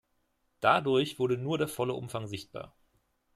[0.61, 2.73] Dadurch wurde nur der volle Umfang sichtbar.